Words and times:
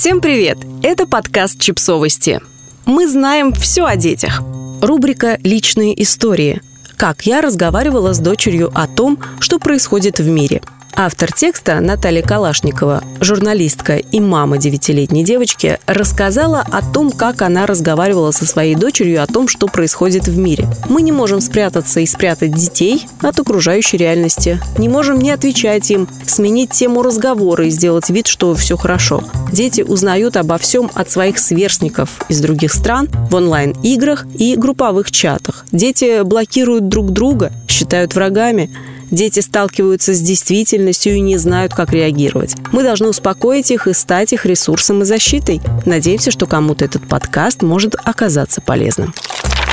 Всем 0.00 0.20
привет! 0.20 0.58
Это 0.84 1.08
подкаст 1.08 1.58
«Чипсовости». 1.58 2.40
Мы 2.86 3.08
знаем 3.08 3.52
все 3.52 3.84
о 3.84 3.96
детях. 3.96 4.40
Рубрика 4.80 5.40
«Личные 5.42 6.00
истории». 6.00 6.62
Как 6.96 7.22
я 7.22 7.40
разговаривала 7.40 8.12
с 8.12 8.20
дочерью 8.20 8.70
о 8.76 8.86
том, 8.86 9.18
что 9.40 9.58
происходит 9.58 10.20
в 10.20 10.28
мире– 10.28 10.62
Автор 11.00 11.32
текста 11.32 11.78
Наталья 11.78 12.22
Калашникова, 12.22 13.04
журналистка 13.20 13.98
и 13.98 14.18
мама 14.18 14.58
девятилетней 14.58 15.22
девочки, 15.22 15.78
рассказала 15.86 16.66
о 16.72 16.82
том, 16.82 17.12
как 17.12 17.40
она 17.40 17.66
разговаривала 17.66 18.32
со 18.32 18.44
своей 18.46 18.74
дочерью 18.74 19.22
о 19.22 19.28
том, 19.28 19.46
что 19.46 19.68
происходит 19.68 20.26
в 20.26 20.36
мире. 20.36 20.66
Мы 20.88 21.02
не 21.02 21.12
можем 21.12 21.40
спрятаться 21.40 22.00
и 22.00 22.06
спрятать 22.06 22.52
детей 22.52 23.06
от 23.22 23.38
окружающей 23.38 23.96
реальности. 23.96 24.60
Не 24.76 24.88
можем 24.88 25.20
не 25.20 25.30
отвечать 25.30 25.88
им, 25.92 26.08
сменить 26.26 26.72
тему 26.72 27.02
разговора 27.02 27.66
и 27.66 27.70
сделать 27.70 28.10
вид, 28.10 28.26
что 28.26 28.52
все 28.56 28.76
хорошо. 28.76 29.22
Дети 29.52 29.82
узнают 29.82 30.36
обо 30.36 30.58
всем 30.58 30.90
от 30.94 31.08
своих 31.08 31.38
сверстников 31.38 32.10
из 32.28 32.40
других 32.40 32.72
стран 32.74 33.08
в 33.30 33.36
онлайн-играх 33.36 34.26
и 34.36 34.56
групповых 34.56 35.12
чатах. 35.12 35.64
Дети 35.70 36.24
блокируют 36.24 36.88
друг 36.88 37.12
друга, 37.12 37.52
считают 37.68 38.16
врагами. 38.16 38.68
Дети 39.10 39.40
сталкиваются 39.40 40.14
с 40.14 40.20
действительностью 40.20 41.14
и 41.14 41.20
не 41.20 41.36
знают, 41.36 41.74
как 41.74 41.92
реагировать. 41.92 42.56
Мы 42.72 42.82
должны 42.82 43.08
успокоить 43.08 43.70
их 43.70 43.86
и 43.86 43.92
стать 43.92 44.32
их 44.32 44.44
ресурсом 44.46 45.02
и 45.02 45.04
защитой. 45.04 45.60
Надеемся, 45.86 46.30
что 46.30 46.46
кому-то 46.46 46.84
этот 46.84 47.06
подкаст 47.08 47.62
может 47.62 47.94
оказаться 48.04 48.60
полезным. 48.60 49.14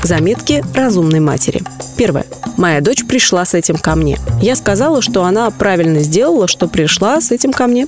Заметки 0.04 0.64
разумной 0.76 1.20
матери. 1.20 1.62
Первое. 1.98 2.26
Моя 2.58 2.80
дочь 2.80 3.06
пришла 3.06 3.44
с 3.44 3.54
этим 3.54 3.78
ко 3.78 3.96
мне. 3.96 4.20
Я 4.42 4.56
сказала, 4.56 5.02
что 5.02 5.24
она 5.24 5.50
правильно 5.50 6.00
сделала, 6.02 6.48
что 6.48 6.68
пришла 6.68 7.20
с 7.20 7.32
этим 7.32 7.52
ко 7.52 7.68
мне. 7.68 7.88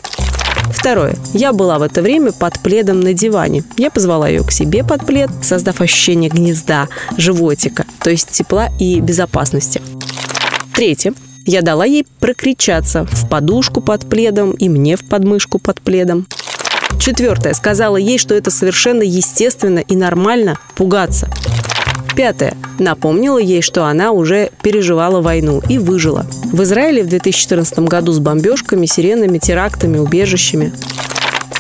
Второе. 0.72 1.16
Я 1.34 1.54
была 1.54 1.80
в 1.80 1.84
это 1.84 2.02
время 2.02 2.32
под 2.32 2.60
пледом 2.60 3.00
на 3.00 3.14
диване. 3.14 3.64
Я 3.78 3.90
позвала 3.90 4.28
ее 4.28 4.44
к 4.44 4.52
себе 4.52 4.84
под 4.84 5.06
плед, 5.06 5.30
создав 5.42 5.80
ощущение 5.80 6.30
гнезда, 6.30 6.88
животика, 7.18 7.86
то 8.04 8.10
есть 8.10 8.32
тепла 8.32 8.70
и 8.80 9.00
безопасности. 9.00 9.82
Третье. 10.74 11.14
Я 11.48 11.62
дала 11.62 11.86
ей 11.86 12.06
прокричаться 12.20 13.06
в 13.06 13.30
подушку 13.30 13.80
под 13.80 14.08
пледом 14.10 14.52
и 14.52 14.68
мне 14.68 14.98
в 14.98 15.08
подмышку 15.08 15.60
под 15.60 15.80
пледом. 15.82 16.28
Четвертое. 17.00 17.54
Сказала 17.54 17.96
ей, 17.96 18.18
что 18.18 18.36
это 18.36 18.52
совершенно 18.52 19.02
естественно 19.02 19.80
и 19.80 19.96
нормально 19.96 20.60
пугаться. 20.76 21.30
Пятое. 22.18 22.54
Напомнила 22.80 23.38
ей, 23.38 23.62
что 23.62 23.86
она 23.86 24.12
уже 24.12 24.50
переживала 24.62 25.22
войну 25.22 25.62
и 25.70 25.78
выжила. 25.78 26.26
В 26.52 26.64
Израиле 26.64 27.04
в 27.04 27.08
2014 27.08 27.80
году 27.80 28.12
с 28.12 28.20
бомбежками, 28.20 28.86
сиренами, 28.86 29.38
терактами, 29.38 30.00
убежищами. 30.00 30.74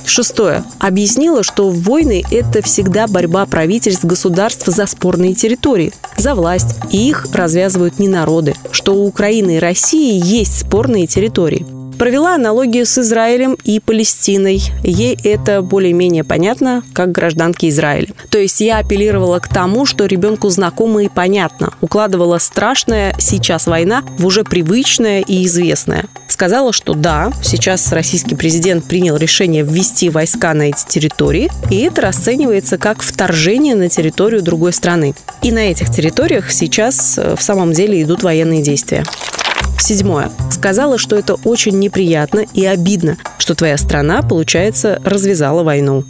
Шестое. 0.08 0.64
Объяснила, 0.80 1.44
что 1.44 1.70
войны– 1.70 2.24
это 2.32 2.62
всегда 2.62 3.08
борьба 3.08 3.46
правительств 3.46 4.06
государств 4.06 4.66
за 4.66 4.86
спорные 4.86 5.34
территории, 5.36 5.94
за 6.18 6.34
власть, 6.34 6.76
и 6.92 7.10
их 7.10 7.28
развязывают 7.34 8.00
не 8.00 8.08
народы, 8.08 8.56
что 8.72 8.94
у 8.94 9.06
Украины 9.06 9.58
и 9.58 9.60
России 9.60 10.20
есть 10.24 10.60
спорные 10.60 11.08
территории– 11.08 11.66
Провела 11.98 12.36
аналогию 12.36 12.86
с 12.86 13.00
Израилем 13.00 13.58
и 13.64 13.80
Палестиной. 13.80 14.62
Ей 14.84 15.18
это 15.24 15.64
более-менее 15.64 16.24
понятно, 16.24 16.84
как 16.94 17.12
гражданке 17.12 17.70
Израиля. 17.70 18.10
То 18.30 18.38
есть 18.38 18.62
я 18.62 18.78
апеллировала 18.78 19.40
к 19.40 19.48
тому, 19.48 19.88
что 19.88 20.06
ребенку 20.06 20.50
знакомо 20.50 21.04
и 21.04 21.10
понятно. 21.10 21.74
Укладывала 21.82 22.38
страшная 22.38 23.16
сейчас 23.18 23.66
война 23.66 24.04
в 24.20 24.28
уже 24.28 24.44
привычное 24.44 25.22
и 25.22 25.44
известное. 25.46 26.06
Сказала, 26.28 26.72
что 26.72 26.94
да, 26.94 27.32
сейчас 27.42 27.92
российский 27.92 28.36
президент 28.36 28.86
принял 28.86 29.18
решение 29.18 29.64
ввести 29.64 30.10
войска 30.10 30.54
на 30.54 30.70
эти 30.70 30.86
территории, 30.88 31.50
и 31.72 31.78
это 31.78 32.02
расценивается 32.02 32.78
как 32.78 33.02
вторжение 33.02 33.74
на 33.74 33.90
территорию 33.90 34.44
другой 34.44 34.72
страны. 34.72 35.16
И 35.42 35.52
на 35.52 35.72
этих 35.72 35.90
территориях 35.90 36.52
сейчас 36.52 37.18
э, 37.18 37.36
в 37.36 37.42
самом 37.42 37.74
деле 37.74 38.04
идут 38.04 38.22
военные 38.22 38.62
действия. 38.62 39.04
Седьмое. 39.80 40.32
Сказала, 40.52 40.98
что 40.98 41.16
это 41.16 41.36
очень 41.36 41.80
неприятно 41.80 42.46
и 42.54 42.66
обидно, 42.66 43.18
что 43.38 43.56
твоя 43.56 43.78
страна, 43.78 44.22
получается, 44.22 45.02
развязала 45.04 45.64
войну. 45.64 46.04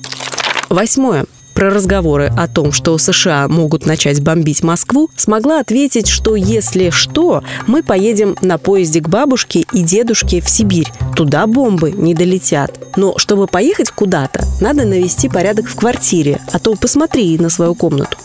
Восьмое 0.69 1.25
про 1.57 1.71
разговоры 1.71 2.31
о 2.37 2.47
том, 2.47 2.71
что 2.71 2.95
США 2.99 3.47
могут 3.47 3.87
начать 3.87 4.21
бомбить 4.21 4.61
Москву, 4.61 5.09
смогла 5.15 5.59
ответить, 5.59 6.07
что 6.07 6.35
если 6.35 6.91
что, 6.91 7.43
мы 7.65 7.81
поедем 7.81 8.35
на 8.43 8.59
поезде 8.59 9.01
к 9.01 9.09
бабушке 9.09 9.65
и 9.73 9.81
дедушке 9.81 10.39
в 10.39 10.47
Сибирь. 10.51 10.93
Туда 11.15 11.47
бомбы 11.47 11.91
не 11.91 12.13
долетят. 12.13 12.79
Но 12.95 13.17
чтобы 13.17 13.47
поехать 13.47 13.89
куда-то, 13.89 14.45
надо 14.61 14.85
навести 14.85 15.29
порядок 15.29 15.67
в 15.67 15.75
квартире, 15.75 16.39
а 16.53 16.59
то 16.59 16.75
посмотри 16.75 17.39
на 17.39 17.49
свою 17.49 17.73
комнату. 17.73 18.19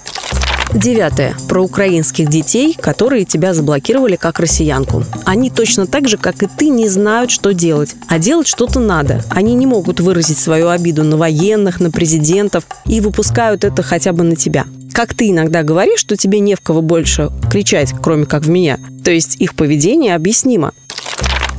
Девятое. 0.74 1.34
Про 1.48 1.62
украинских 1.62 2.28
детей, 2.28 2.76
которые 2.80 3.24
тебя 3.24 3.52
заблокировали 3.52 4.16
как 4.16 4.40
россиянку. 4.40 5.04
Они 5.24 5.50
точно 5.50 5.86
так 5.86 6.08
же, 6.08 6.16
как 6.16 6.42
и 6.42 6.46
ты, 6.46 6.68
не 6.68 6.88
знают, 6.88 7.30
что 7.30 7.52
делать. 7.52 7.94
А 8.08 8.18
делать 8.18 8.48
что-то 8.48 8.80
надо. 8.80 9.22
Они 9.30 9.54
не 9.54 9.66
могут 9.66 10.00
выразить 10.00 10.38
свою 10.38 10.68
обиду 10.68 11.04
на 11.04 11.16
военных, 11.16 11.80
на 11.80 11.90
президентов 11.90 12.64
и 12.86 13.00
выпускают 13.00 13.64
это 13.64 13.82
хотя 13.82 14.12
бы 14.12 14.24
на 14.24 14.36
тебя. 14.36 14.64
Как 14.92 15.14
ты 15.14 15.30
иногда 15.30 15.62
говоришь, 15.62 16.00
что 16.00 16.16
тебе 16.16 16.40
не 16.40 16.54
в 16.54 16.60
кого 16.60 16.82
больше 16.82 17.30
кричать, 17.50 17.94
кроме 18.02 18.26
как 18.26 18.44
в 18.44 18.48
меня. 18.48 18.78
То 19.04 19.10
есть 19.10 19.36
их 19.36 19.54
поведение 19.54 20.14
объяснимо. 20.14 20.72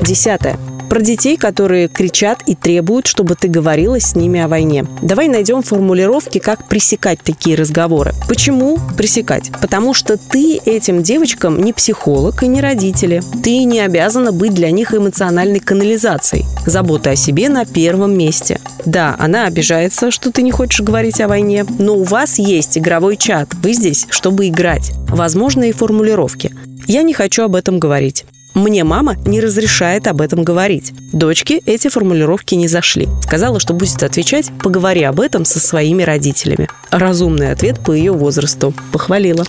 Десятое 0.01 0.57
про 0.93 1.01
детей, 1.01 1.37
которые 1.37 1.87
кричат 1.87 2.43
и 2.45 2.53
требуют, 2.53 3.07
чтобы 3.07 3.33
ты 3.33 3.47
говорила 3.47 3.99
с 3.99 4.15
ними 4.15 4.39
о 4.39 4.47
войне. 4.47 4.85
Давай 5.01 5.27
найдем 5.27 5.63
формулировки, 5.63 6.37
как 6.37 6.67
пресекать 6.67 7.17
такие 7.23 7.55
разговоры. 7.55 8.13
Почему 8.29 8.77
пресекать? 8.95 9.49
Потому 9.59 9.95
что 9.95 10.17
ты 10.17 10.59
этим 10.63 11.01
девочкам 11.01 11.63
не 11.63 11.73
психолог 11.73 12.43
и 12.43 12.47
не 12.47 12.61
родители. 12.61 13.23
Ты 13.43 13.63
не 13.63 13.79
обязана 13.79 14.31
быть 14.31 14.53
для 14.53 14.69
них 14.69 14.93
эмоциональной 14.93 15.59
канализацией. 15.59 16.45
Забота 16.67 17.09
о 17.09 17.15
себе 17.15 17.49
на 17.49 17.65
первом 17.65 18.15
месте. 18.15 18.61
Да, 18.85 19.15
она 19.17 19.47
обижается, 19.47 20.11
что 20.11 20.31
ты 20.31 20.43
не 20.43 20.51
хочешь 20.51 20.81
говорить 20.81 21.19
о 21.21 21.27
войне, 21.27 21.65
но 21.79 21.95
у 21.95 22.03
вас 22.03 22.37
есть 22.37 22.77
игровой 22.77 23.17
чат. 23.17 23.49
Вы 23.63 23.73
здесь, 23.73 24.05
чтобы 24.11 24.47
играть. 24.47 24.91
Возможные 25.07 25.73
формулировки. 25.73 26.53
Я 26.85 27.01
не 27.01 27.15
хочу 27.15 27.41
об 27.45 27.55
этом 27.55 27.79
говорить. 27.79 28.25
Мне 28.53 28.83
мама 28.83 29.15
не 29.25 29.41
разрешает 29.41 30.07
об 30.07 30.21
этом 30.21 30.43
говорить. 30.43 30.93
Дочке 31.11 31.59
эти 31.65 31.87
формулировки 31.87 32.53
не 32.53 32.67
зашли. 32.67 33.07
Сказала, 33.23 33.59
что 33.59 33.73
будет 33.73 34.03
отвечать 34.03 34.51
«поговори 34.61 35.03
об 35.03 35.19
этом 35.19 35.43
со 35.43 35.59
своими 35.59 36.03
родителями». 36.03 36.69
Разумный 36.91 37.51
ответ 37.51 37.79
по 37.79 37.91
ее 37.91 38.11
возрасту. 38.11 38.73
Похвалила. 38.91 39.45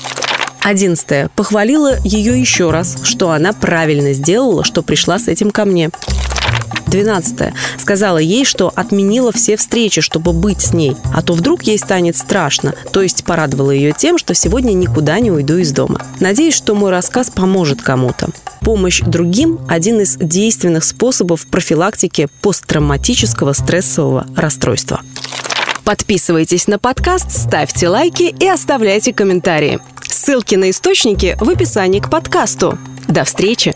Одиннадцатое. 0.63 1.29
Похвалила 1.37 1.99
ее 2.05 2.41
еще 2.41 2.71
раз, 2.71 2.97
что 3.05 3.31
она 3.31 3.53
правильно 3.53 4.15
сделала, 4.15 4.65
что 4.65 4.83
пришла 4.83 5.19
с 5.19 5.29
этим 5.29 5.51
ко 5.51 5.67
мне. 5.67 5.91
12. 6.95 7.53
Сказала 7.79 8.19
ей, 8.19 8.45
что 8.45 8.73
отменила 8.75 9.33
все 9.33 9.57
встречи, 9.57 10.01
чтобы 10.01 10.33
быть 10.33 10.61
с 10.61 10.73
ней, 10.73 10.97
а 11.13 11.23
то 11.23 11.33
вдруг 11.33 11.65
ей 11.65 11.77
станет 11.77 12.17
страшно, 12.17 12.75
то 12.93 13.03
есть 13.03 13.25
порадовала 13.25 13.73
ее 13.73 13.93
тем, 13.93 14.17
что 14.17 14.33
сегодня 14.35 14.73
никуда 14.73 15.19
не 15.19 15.33
уйду 15.33 15.57
из 15.57 15.73
дома. 15.73 16.01
Надеюсь, 16.21 16.55
что 16.55 16.77
мой 16.77 16.93
рассказ 16.93 17.31
поможет 17.31 17.83
кому-то. 17.83 18.29
Помощь 18.61 19.01
другим– 19.01 19.59
один 19.69 20.01
из 20.01 20.17
действенных 20.17 20.85
способов 20.85 21.47
профилактики 21.49 22.29
посттравматического 22.43 23.55
стрессового 23.55 24.27
расстройства. 24.37 25.01
Подписывайтесь 25.85 26.67
на 26.69 26.79
подкаст, 26.79 27.31
ставьте 27.31 27.89
лайки 27.89 28.35
и 28.39 28.49
оставляйте 28.49 29.13
комментарии. 29.13 29.81
Ссылки 30.01 30.55
на 30.55 30.71
источники 30.71 31.37
в 31.41 31.51
описании 31.51 32.01
к 32.01 32.09
подкасту. 32.09 32.79
До 33.09 33.25
встречи! 33.25 33.75